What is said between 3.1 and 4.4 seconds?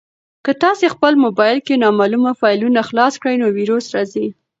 کړئ نو ویروس راځي.